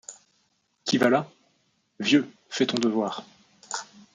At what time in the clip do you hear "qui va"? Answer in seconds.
0.83-1.11